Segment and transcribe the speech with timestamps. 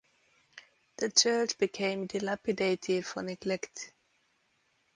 [0.97, 3.93] The church became dilapidated for neglect.